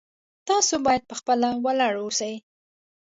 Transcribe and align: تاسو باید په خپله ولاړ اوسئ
تاسو 0.47 0.73
باید 0.85 1.03
په 1.09 1.15
خپله 1.19 1.47
ولاړ 1.65 1.93
اوسئ 2.03 2.33